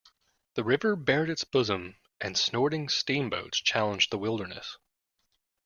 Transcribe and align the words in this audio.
The 0.55 0.63
river 0.63 0.95
bared 0.95 1.29
its 1.29 1.43
bosom, 1.43 1.95
and 2.19 2.35
snorting 2.35 2.89
steamboats 2.89 3.59
challenged 3.59 4.09
the 4.09 4.17
wilderness. 4.17 4.79